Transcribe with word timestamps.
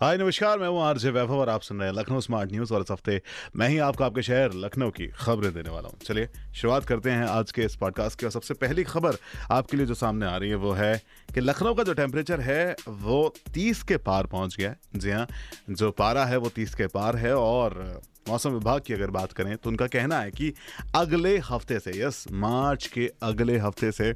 हाय, 0.00 0.16
नमस्कार, 0.16 0.58
मैं 0.58 0.68
हूँ 0.68 0.80
आरजे 0.82 1.10
वैभव 1.10 1.38
और 1.38 1.48
आप 1.48 1.62
सुन 1.62 1.78
रहे 1.78 1.88
हैं 1.88 1.94
लखनऊ 1.96 2.20
स्मार्ट 2.20 2.52
न्यूज़ 2.52 2.72
और 2.74 2.80
इस 2.80 2.90
हफ़्ते 2.90 3.20
मैं 3.56 3.68
ही 3.68 3.76
आपको 3.78 4.04
आपके 4.04 4.22
शहर 4.22 4.54
लखनऊ 4.54 4.90
की 4.90 5.06
खबरें 5.08 5.52
देने 5.54 5.70
वाला 5.70 5.88
हूँ। 5.88 5.98
चलिए, 5.98 6.28
शुरुआत 6.54 6.84
करते 6.84 7.10
हैं 7.10 7.26
आज 7.26 7.52
के 7.52 7.62
इस 7.62 7.76
पॉडकास्ट 7.76 8.18
की 8.20 8.26
और 8.26 8.32
सबसे 8.32 8.54
पहली 8.54 8.84
खबर 8.84 9.16
आपके 9.50 9.76
लिए 9.76 9.86
जो 9.86 9.94
सामने 9.94 10.26
आ 10.26 10.36
रही 10.36 10.50
है 10.50 10.56
वो 10.56 10.72
है 10.72 10.96
कि 11.34 11.40
लखनऊ 11.40 11.74
का 11.74 11.82
जो 11.82 11.94
टेम्परेचर 11.94 12.40
है 12.40 12.74
वो 12.88 13.34
तीस 13.54 13.82
के 13.82 13.96
पार 13.96 14.26
पहुँच 14.26 14.56
गया 14.56 14.70
है। 14.70 14.78
जी 14.96 15.10
हाँ 15.10 15.26
जो 15.70 15.90
पारा 15.90 16.24
है 16.24 16.36
वो 16.36 16.48
तीस 16.48 16.74
के 16.74 16.86
पार 16.86 17.16
है 17.16 17.34
और 17.36 18.02
मौसम 18.28 18.50
विभाग 18.50 18.82
की 18.86 18.94
अगर 18.94 19.10
बात 19.10 19.32
करें 19.32 19.56
तो 19.56 19.70
उनका 19.70 19.86
कहना 19.86 20.18
है 20.20 20.30
कि 20.30 20.52
अगले 20.96 21.36
हफ़्ते 21.38 21.78
से, 21.78 22.00
यस, 22.00 22.24
मार्च 22.32 22.86
के 22.86 23.10
अगले 23.22 23.58
हफ़्ते 23.58 23.92
से 23.92 24.12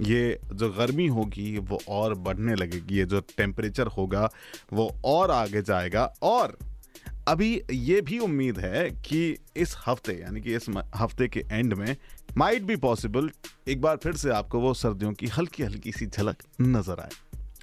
ये 0.00 0.38
जो 0.52 0.70
गर्मी 0.70 1.06
होगी, 1.06 1.58
वो 1.58 1.78
और 1.88 2.14
बढ़ने 2.14 2.54
लगेगी। 2.54 2.98
ये 2.98 3.04
जो 3.04 3.20
टेम्परेचर 3.36 3.86
होगा, 3.86 4.28
वो 4.72 4.90
और 5.04 5.30
आगे 5.30 5.62
जाएगा। 5.62 6.04
और 6.22 6.56
अभी 7.28 7.60
ये 7.70 8.00
भी 8.00 8.18
उम्मीद 8.18 8.58
है 8.58 8.90
कि 8.90 9.36
इस 9.56 9.76
हफ़्ते, 9.86 10.12
यानी 10.12 10.40
कि 10.40 10.54
इस 10.54 10.66
हफ़्ते 10.96 11.28
के 11.28 11.44
एंड 11.52 11.74
में 11.74 11.96
माइट 12.38 12.62
बी 12.62 12.76
पॉसिबल 12.76 13.30
एक 13.68 13.80
बार 13.80 13.96
फिर 13.96 14.16
से 14.16 14.30
आपको 14.30 14.60
वो 14.60 14.72
सर्दियों 14.74 15.12
की 15.12 15.26
हल्की 15.26 15.62
हल्की 15.62 15.92
सी 15.92 16.06
झलक 16.06 16.42
नज़र 16.60 17.00
आए। 17.00 17.10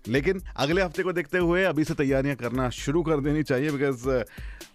लेकिन 0.07 0.41
अगले 0.55 0.81
हफ़्ते 0.81 1.03
को 1.03 1.11
देखते 1.13 1.37
हुए 1.37 1.63
अभी 1.63 1.83
से 1.83 1.93
तैयारियाँ 1.93 2.35
करना 2.35 2.69
शुरू 2.69 3.01
कर 3.03 3.19
देनी 3.19 3.43
चाहिए 3.43 3.71
बिकॉज़ 3.71 4.07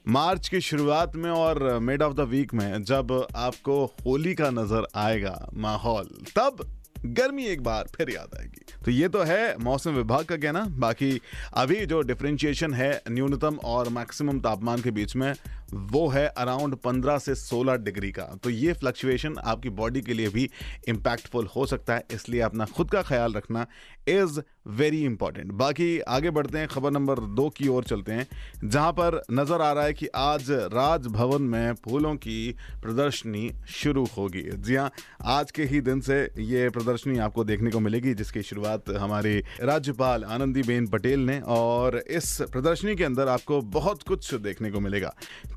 मार्च 0.09 0.49
की 0.49 0.61
शुरुआत 0.61 1.16
में 1.16 1.30
और 1.30 1.79
मिड 1.79 2.02
ऑफ़ 2.02 2.15
द 2.15 2.29
वीक 2.30 2.55
में 2.55 2.83
जब 2.85 3.13
आपको 3.37 3.85
होली 4.07 4.35
का 4.35 4.51
नज़र 4.51 4.87
आएगा 4.96 5.39
माहौल, 5.55 6.09
तब 6.37 6.66
गर्मी 7.07 7.45
एक 7.45 7.63
बार 7.63 7.88
फिर 7.95 8.10
याद 8.10 8.38
आएगी। 8.38 8.65
तो 8.85 8.91
ये 8.91 9.09
तो 9.09 9.23
है 9.23 9.57
मौसम 9.59 9.91
विभाग 9.91 10.24
का 10.24 10.37
कहना। 10.37 10.65
बाकी 10.79 11.21
अभी 11.55 11.87
जो 11.87 12.01
डिफ्रेंशिएशन 12.02 12.74
है 12.74 13.02
न्यूनतम 13.11 13.59
और 13.65 13.88
मैक्सिमम 13.88 14.41
तापमान 14.41 14.83
के 14.83 14.91
बीच 14.91 15.16
में 15.16 15.33
वो 15.75 16.07
है 16.09 16.27
अराउंड 16.29 16.77
15 16.77 17.19
से 17.19 17.35
16 17.37 17.77
डिग्री 17.77 18.11
का। 18.13 18.25
तो 18.43 18.51
ये 18.51 18.73
फ्लक्चुएशन 18.73 19.37
आपकी 19.45 19.71
बॉडी 19.73 20.01
के 20.03 20.15
लिए 20.15 20.29
भी 20.29 20.49
इम्पैक्टफुल 20.89 21.49
हो 21.57 21.67
सकता 21.67 21.95
है, 21.95 22.05
इसलिए 22.13 22.41
अपना 22.43 22.65
खुद 22.67 22.91
का 22.91 23.03
ख्याल 23.03 23.33
रखना 23.33 23.67
इज़ 24.09 24.41
वेरी 24.69 25.02
इंपॉर्टेंट 25.05 25.51
बाकी 25.52 25.99
आगे 26.01 26.30
बढ़ते 26.30 26.59
हैं, 26.59 26.69
खबर 26.69 26.91
नंबर 26.91 27.19
दो 27.35 27.49
की 27.49 27.69
ओर 27.69 27.85
चलते 27.85 28.13
हैं, 28.13 28.27
जहाँ 28.65 28.93
पर 28.93 29.21
नज़र 29.30 29.61
आ 29.61 29.73
रहा 29.73 29.85
है 29.85 29.93
कि 29.93 30.07
आज 30.17 30.51
राजभवन 30.51 31.43
में 31.45 31.75
फूलों 31.85 32.15
की 32.17 32.55
प्रदर्शनी 32.83 33.51
शुरू 33.75 34.05
होगी। 34.17 34.43
जी 34.43 34.75
हाँ 34.75 34.91
आज 35.23 35.51
के 35.51 35.65
ही 35.65 35.80
दिन 35.80 36.01
से 36.01 36.19
ये 36.41 36.69
प्रदर्शनी 36.71 37.19
आपको 37.19 37.45
देखने 37.45 37.71
को 37.71 37.80
मिलेगी, 37.80 38.15
जिसकी 38.15 38.43
शुरुआत 38.43 38.91
हमारे 38.91 39.43
राज्यपाल 39.63 40.25
आनंदीबेन 40.27 40.87
पटेल 40.87 41.21
ने, 41.21 41.41
और 41.41 41.99
इस 41.99 42.37
प्रदर्शनी 42.52 42.97
के 42.97 43.05
अंदर 43.05 43.29
आपको 43.29 43.61
बहुत 43.73 44.02
कुछ 44.02 44.35
देखने 44.37 44.71
को 44.71 44.80
मिलेगा। 44.80 45.15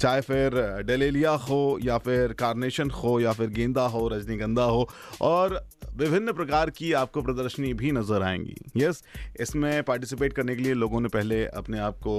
चाहे 0.07 0.21
फिर 0.21 0.53
डेलेलिया 0.87 1.31
हो 1.43 1.77
या 1.83 1.97
फिर 1.97 2.33
कार्नेशन 2.33 2.89
हो 2.89 3.19
या 3.19 3.31
फिर 3.33 3.47
गेंदा 3.49 3.81
हो, 3.85 4.07
रजनीगंधा 4.07 4.63
हो 4.63 4.87
और 5.21 5.55
विभिन्न 5.95 6.33
प्रकार 6.33 6.69
की 6.69 6.91
आपको 6.93 7.21
प्रदर्शनी 7.21 7.73
भी 7.73 7.91
नज़र 7.91 8.23
आएँगी। 8.23 8.55
यस, 8.77 9.03
इसमें 9.39 9.83
पार्टिसिपेट 9.83 10.33
करने 10.33 10.55
के 10.55 10.63
लिए 10.63 10.73
लोगों 10.73 11.01
ने 11.01 11.09
पहले 11.09 11.43
अपने 11.45 11.79
आप 11.79 11.97
को 11.97 12.15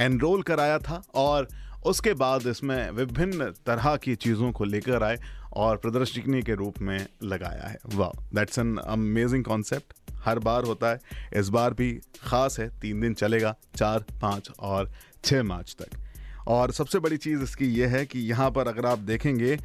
एनरोल 0.00 0.42
कराया 0.42 0.78
था 0.78 1.02
और 1.14 1.48
उसके 1.86 2.12
बाद 2.14 2.46
इसमें 2.46 2.90
विभिन्न 2.92 3.50
तरह 3.66 3.96
की 3.96 4.14
चीज़ों 4.16 4.50
को 4.52 4.64
लेकर 4.64 5.02
आए 5.02 5.18
और 5.54 5.76
प्रदर्शनी 5.76 6.42
के 6.42 6.54
रूप 6.54 6.80
में 6.80 7.06
लगाया 7.22 7.66
है। 7.66 7.78
वाह 7.94 8.12
दैट्स 8.34 8.58
एन 8.58 8.76
अमेजिंग 8.76 9.44
कॉन्सेप्ट 9.44 10.14
हर 10.20 10.38
बार 10.38 10.64
होता 10.64 10.90
है, 10.90 11.00
इस 11.36 11.48
बार 11.48 11.74
भी 11.74 11.90
खास 12.22 12.60
है, 12.60 12.68
तीन 12.80 13.00
दिन 13.00 13.14
चलेगा, 13.14 13.54
चार, 13.76 14.04
पाँच 14.22 14.50
और 14.60 14.92
छः 15.24 15.42
मार्च 15.42 15.76
तक। 15.80 15.98
और 16.46 16.72
सबसे 16.72 16.98
बड़ी 16.98 17.16
चीज़ 17.16 17.42
इसकी 17.42 17.66
यह 17.70 17.96
है 17.96 18.04
कि 18.06 18.20
यहाँ 18.20 18.50
पर 18.50 18.68
अगर 18.68 18.86
आप 18.86 18.98
देखेंगे 19.00 19.56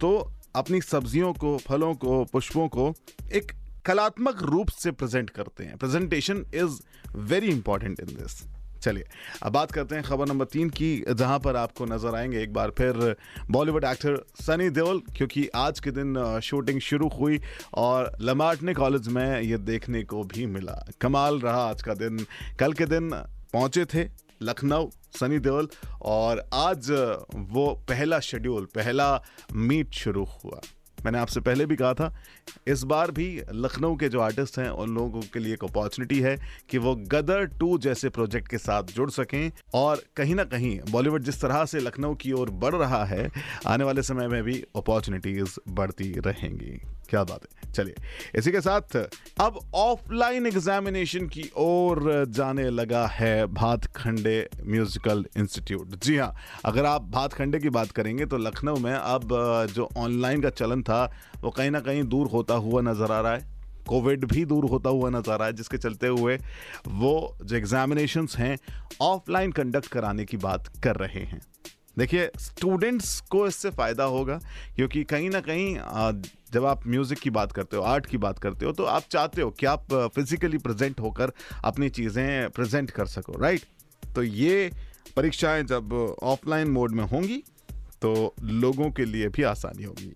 तो 0.00 0.32
अपनी 0.56 0.80
सब्जियों 0.80 1.32
को, 1.32 1.56
फलों 1.58 1.94
को, 1.94 2.24
पुष्पों 2.24 2.68
को 2.68 2.92
एक 3.32 3.52
कलात्मक 3.86 4.42
रूप 4.42 4.68
से 4.72 4.90
प्रेजेंट 4.90 5.30
करते 5.30 5.64
हैं। 5.64 5.76
Presentation 5.78 6.44
is 6.54 6.80
very 7.16 7.48
important 7.48 8.00
in 8.00 8.06
this. 8.14 8.42
चलिए, 8.82 9.04
अब 9.42 9.52
बात 9.52 9.72
करते 9.72 9.94
हैं 9.94 10.04
खबर 10.04 10.26
नंबर 10.26 10.44
तीन 10.44 10.70
की, 10.70 11.04
जहाँ 11.10 11.38
पर 11.38 11.56
आपको 11.56 11.84
नज़र 11.84 12.14
आएँगे 12.14 12.42
एक 12.42 12.52
बार 12.52 12.70
फिर 12.70 13.16
बॉलीवुड 13.50 13.84
एक्टर 13.84 14.16
सनी 14.40 14.68
देओल, 14.70 15.00
क्योंकि 15.16 15.46
आज 15.54 15.80
के 15.80 15.90
दिन 15.90 16.40
शूटिंग 16.44 16.80
शुरू 16.80 17.08
हुई 17.08 17.40
और 17.74 18.12
लमार्टने 18.20 18.74
कॉलेज 18.74 19.08
में 19.08 19.40
ये 19.40 19.58
देखने 19.58 20.02
को 20.04 20.22
भी 20.24 20.46
मिला। 20.48 20.84
कमाल 21.00 21.40
रहा 21.40 21.64
आज 21.64 21.82
का 21.82 21.94
दिन। 21.94 22.26
कल 22.60 22.72
के 22.72 22.86
दिन 22.86 23.10
पहुँचे 23.52 23.84
थे 23.84 24.04
लखनऊ 24.42 24.90
सनी 25.20 25.38
देओल 25.38 25.68
और 26.02 26.48
आज 26.54 26.90
वो 27.34 27.66
पहला 27.88 28.20
शेड्यूल 28.20 28.64
पहला 28.74 29.22
मीट 29.52 29.92
शुरू 29.94 30.24
हुआ। 30.24 30.60
मैंने 31.06 31.18
आपसे 31.18 31.40
पहले 31.40 31.66
भी 31.66 31.76
कहा 31.76 31.92
था, 31.94 32.12
इस 32.66 32.82
बार 32.84 33.10
भी 33.10 33.26
लखनऊ 33.54 33.96
के 33.96 34.08
जो 34.08 34.20
आर्टिस्ट 34.20 34.58
हैं, 34.58 34.68
उन 34.70 34.94
लोगों 34.94 35.20
के 35.32 35.38
लिए 35.38 35.54
एक 35.54 35.64
अपॉर्चुनिटी 35.64 36.18
है 36.20 36.36
कि 36.70 36.78
वो 36.78 36.94
गदर 37.08 37.44
टू 37.60 37.76
जैसे 37.78 38.08
प्रोजेक्ट 38.08 38.48
के 38.48 38.58
साथ 38.58 38.92
जुड़ 38.94 39.10
सकें 39.10 39.52
और 39.74 40.02
कहीं 40.16 40.34
ना 40.34 40.44
कहीं 40.46 40.78
बॉलीवुड 40.90 41.22
जिस 41.22 41.40
तरह 41.42 41.64
से 41.64 41.80
लखनऊ 41.80 42.14
की 42.16 42.32
ओर 42.32 42.50
बढ़ 42.56 42.74
रहा 42.74 43.04
है, 43.04 43.30
आने 43.66 43.84
वाले 43.84 44.02
समय 44.02 44.28
में 44.28 44.42
भी 44.42 44.62
अपॉर्चुनिटीज़ 44.76 45.58
बढ़ती 45.68 46.12
रहेंगी। 46.20 46.78
क्या 47.10 47.22
बात 47.24 47.40
है। 47.44 47.72
चलिए, 47.72 47.94
इसी 48.34 48.52
के 48.52 48.60
साथ 48.60 48.96
अब 49.40 49.58
ऑफलाइन 49.74 50.46
एग्जामिनेशन 50.46 51.26
की 51.28 51.48
ओर 51.56 52.00
जाने 52.28 52.68
लगा 52.70 53.06
है 53.08 53.46
भातखंडे 53.54 54.48
म्यूजिकल 54.64 55.24
इंस्टीट्यूट 55.36 55.94
जी 56.04 56.16
हाँ 56.16 56.34
अगर 56.64 56.84
आप 56.84 57.02
भातखंडे 57.10 57.58
की 57.58 57.70
बात 57.70 57.90
करेंगे 57.90 58.26
तो 58.26 58.38
लखनऊ 58.38 58.76
में 58.78 58.92
अब 58.92 59.28
जो 59.74 59.88
ऑनलाइन 59.96 60.42
का 60.42 60.50
चलन 60.52 60.82
था 60.82 60.95
वो 61.42 61.50
कहीं 61.50 61.70
ना 61.70 61.80
कहीं 61.80 62.02
दूर 62.04 62.28
होता 62.28 62.54
हुआ 62.56 62.82
नज़र 62.82 63.12
आ 63.12 63.20
रहा 63.20 63.32
है। 63.32 63.54
कोविड 63.88 64.24
भी 64.24 64.44
दूर 64.44 64.64
होता 64.64 64.90
हुआ 64.90 65.10
नज़र 65.10 65.32
आ 65.32 65.36
रहा 65.36 65.46
है, 65.46 65.52
जिसके 65.52 65.78
चलते 65.78 66.06
हुए 66.08 66.36
वो 66.88 67.36
जो 67.42 67.56
एग्जामिनेशंस 67.56 68.36
हैं 68.36 68.56
ऑफलाइन 69.02 69.52
कंडक्ट 69.52 69.88
कराने 69.88 70.24
की 70.24 70.36
बात 70.38 70.72
कर 70.84 70.96
रहे 70.96 71.24
हैं। 71.24 71.40
देखिए 71.98 72.30
स्टूडेंट्स 72.38 73.20
को 73.30 73.46
इससे 73.46 73.70
फ़ायदा 73.70 74.04
होगा, 74.06 74.38
क्योंकि 74.76 75.04
कहीं 75.04 75.30
ना 75.30 75.40
कहीं 75.40 75.76
जब 76.52 76.64
आप 76.64 76.86
म्यूज़िक 76.86 77.18
की 77.18 77.30
बात 77.30 77.52
करते 77.52 77.76
हो 77.76 77.82
आर्ट 77.84 78.06
की 78.06 78.18
बात 78.18 78.38
करते 78.38 78.66
हो 78.66 78.72
तो 78.72 78.84
आप 78.86 79.02
चाहते 79.10 79.42
हो 79.42 79.50
कि 79.50 79.66
आप 79.66 79.94
फिजिकली 80.14 80.58
प्रेजेंट 80.58 81.00
होकर 81.00 81.32
अपनी 81.64 81.88
चीज़ें 81.90 82.50
प्रेजेंट 82.50 82.90
कर 82.90 83.06
सको 83.06 83.38
राइट 83.38 83.64
तो 84.14 84.22
ये 84.22 84.70
परीक्षाएँ 85.16 85.62
जब 85.64 85.92
ऑफलाइन 86.24 86.68
मोड 86.70 86.92
में 86.92 87.04
होंगी 87.04 87.42
तो 88.02 88.34
लोगों 88.42 88.90
के 88.90 89.04
लिए 89.04 89.28
भी 89.28 89.42
आसानी 89.44 89.84
होगी। 89.84 90.12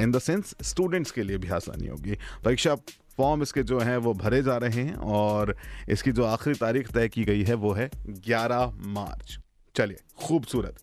इन 0.00 0.12
द 0.12 0.18
सेंस 0.18 0.54
स्टूडेंट्स 0.62 1.10
के 1.10 1.22
लिए 1.22 1.38
भी 1.38 1.48
आसानी 1.48 1.86
होगी। 1.86 2.18
परीक्षा 2.44 2.74
फॉर्म 3.16 3.42
इसके 3.42 3.62
जो 3.62 3.78
हैं, 3.80 3.96
वो 3.96 4.14
भरे 4.14 4.42
जा 4.42 4.56
रहे 4.56 4.82
हैं 4.82 4.94
और 4.94 5.56
इसकी 5.88 6.12
जो 6.12 6.24
आखिरी 6.24 6.56
तारीख 6.56 6.90
तय 6.90 7.08
की 7.08 7.24
गई 7.24 7.42
है, 7.42 7.54
वो 7.54 7.72
है 7.72 7.90
11 8.08 8.72
मार्च। 8.86 9.38
चलिए, 9.76 9.98
खूबसूरत। 10.26 10.76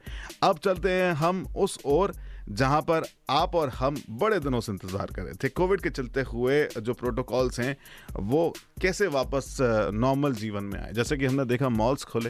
अब 0.44 0.58
चलते 0.58 0.92
हैं 0.92 1.14
हम 1.14 1.46
उस 1.58 1.80
ओर 1.86 2.14
जहाँ 2.50 2.82
पर 2.82 3.04
आप 3.30 3.56
और 3.56 3.70
हम 3.70 3.96
बड़े 4.10 4.40
दिनों 4.40 4.60
से 4.62 4.72
इंतज़ार 4.72 5.06
कर 5.06 5.22
रहे 5.22 5.34
थे। 5.34 5.50
कोविड 5.50 5.82
के 5.82 5.90
चलते 5.90 6.22
हुए 6.22 6.64
जो 6.66 6.94
प्रोटोकॉल्स 6.94 7.60
हैं, 7.60 7.76
वो 8.20 8.54
कैसे 8.82 9.08
वापस 9.08 9.58
नॉर्मल 9.94 10.34
जीवन 10.34 10.64
में 10.64 10.80
आए? 10.80 10.94
जैसे 10.94 11.18
कि 11.18 11.26
हमने 11.26 11.46
देखा 11.46 11.70
मॉल्स 11.70 12.04
खोले 12.04 12.30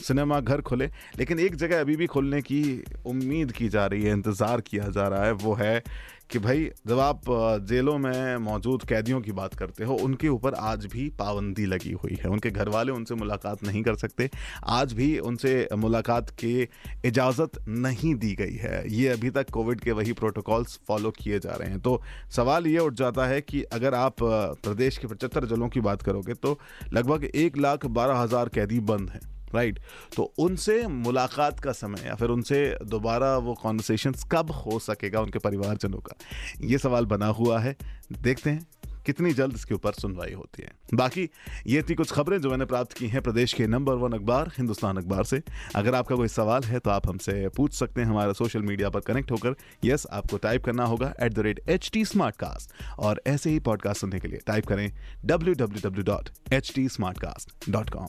सिनेमा 0.00 0.40
घर 0.40 0.60
खुले, 0.60 0.86
लेकिन 1.18 1.38
एक 1.40 1.56
जगह 1.56 1.80
अभी 1.80 1.96
भी 1.96 2.06
खुलने 2.06 2.42
की 2.42 2.62
उम्मीद 3.06 3.52
की 3.52 3.68
जा 3.68 3.86
रही 3.86 4.02
है, 4.02 4.12
इंतज़ार 4.12 4.60
किया 4.60 4.88
जा 4.88 5.08
रहा 5.08 5.24
है, 5.24 5.32
वो 5.32 5.54
है 5.54 5.82
कि 6.30 6.38
भाई, 6.38 6.64
जब 6.86 6.98
आप 6.98 7.20
जेलों 7.68 7.96
में 7.98 8.36
मौजूद 8.38 8.82
कैदियों 8.82 9.20
की 9.20 9.32
बात 9.32 9.54
करते 9.54 9.84
हो, 9.84 9.94
उनके 9.96 10.28
ऊपर 10.28 10.54
आज 10.54 10.84
भी 10.86 11.08
पाबंदी 11.18 11.64
लगी 11.66 11.92
हुई 11.92 12.18
है। 12.22 12.30
उनके 12.30 12.50
घर 12.50 12.68
वाले 12.68 12.92
उनसे 12.92 13.14
मुलाकात 13.14 13.62
नहीं 13.64 13.82
कर 13.82 13.94
सकते। 13.94 14.28
आज 14.68 14.92
भी 14.92 15.18
उनसे 15.20 15.68
मुलाकात 15.76 16.30
की 16.40 16.68
इजाज़त 17.04 17.58
नहीं 17.68 18.14
दी 18.16 18.34
गई 18.34 18.56
है। 18.56 18.82
ये 18.92 19.08
अभी 19.08 19.30
तक 19.30 19.50
कोविड 19.50 19.80
के 19.80 19.92
वही 19.92 20.12
प्रोटोकॉल्स 20.12 20.78
फॉलो 20.88 21.10
किए 21.10 21.38
जा 21.38 21.54
रहे 21.54 21.70
हैं। 21.70 21.80
तो 21.80 22.00
सवाल 22.36 22.66
ये 22.66 22.78
उठ 22.78 22.94
जाता 22.94 23.26
है 23.26 23.40
कि 23.40 23.62
अगर 23.72 23.94
आप 23.94 24.22
प्रदेश 24.22 24.98
के 24.98 25.06
पचहत्तर 25.06 25.46
जिलों 25.46 25.68
की 25.68 25.80
बात 25.80 26.02
करोगे 26.02 26.34
तो 26.34 26.58
लगभग 26.92 27.24
एक 27.24 27.56
लाख 27.58 27.86
बारह 27.88 28.18
हज़ार 28.18 28.48
कैदी 28.48 28.80
बंद 28.82 29.10
हैं। 29.10 29.37
राइट 29.54 29.78
तो 30.16 30.32
उनसे 30.38 30.86
मुलाकात 30.86 31.60
का 31.60 31.72
समय 31.72 32.06
या 32.06 32.14
फिर 32.14 32.28
उनसे 32.28 32.64
दोबारा 32.86 33.36
वो 33.38 33.54
कॉन्वर्सेशन 33.54 34.14
कब 34.32 34.50
हो 34.50 34.78
सकेगा 34.78 35.20
उनके 35.20 35.38
परिवारजनों 35.38 35.98
का? 35.98 36.16
ये 36.60 36.78
सवाल 36.78 37.06
बना 37.06 37.26
हुआ 37.26 37.60
है। 37.60 37.76
देखते 38.12 38.50
हैं 38.50 38.66
कितनी 39.06 39.32
जल्द 39.32 39.54
इसके 39.54 39.74
ऊपर 39.74 39.92
सुनवाई 39.92 40.32
होती 40.32 40.62
है। 40.62 40.72
बाकी 40.94 41.28
ये 41.66 41.82
थी 41.82 41.94
कुछ 41.94 42.10
खबरें 42.12 42.38
जो 42.40 42.50
मैंने 42.50 42.64
प्राप्त 42.64 42.92
की 42.92 43.06
हैं 43.08 43.22
प्रदेश 43.22 43.52
के 43.52 43.66
नंबर 43.66 43.94
वन 43.94 44.12
अखबार, 44.12 44.50
हिंदुस्तान 44.58 44.96
अखबार 44.96 45.24
से। 45.24 45.42
अगर 45.76 45.94
आपका 45.94 46.16
कोई 46.16 46.28
सवाल 46.28 46.62
है 46.64 46.78
तो 46.78 46.90
आप 46.90 47.08
हमसे 47.08 47.48
पूछ 47.48 47.74
सकते 47.74 48.00
हैं, 48.00 48.08
हमारा 48.08 48.32
सोशल 48.32 48.62
मीडिया 48.62 48.90
पर 48.90 49.00
कनेक्ट 49.00 49.30
होकर। 49.30 49.54
यस 49.84 50.06
आपको 50.12 50.36
टाइप 50.36 50.64
करना 50.64 50.84
होगा 50.84 51.12
at 51.22 51.32
the 51.32 51.38
rate 51.38 51.60
H 51.68 51.90
T 51.92 52.04
Smartcast 52.36 52.72
और 52.98 53.22
ऐसे 53.26 53.50
ही 53.50 53.60
पॉडकास्ट 53.60 54.00
सुनने 54.00 54.20
के 54.20 54.28
लिए 54.28 54.40
टाइप 54.46 54.66
करें 54.66 54.90
W 55.24 55.54
W 55.54 55.88
W 55.88 56.04
dot 56.04 56.28
H 56.52 56.72
T 56.74 56.88
Smartcast 57.18 57.70
dot 57.70 57.90
com 57.90 58.08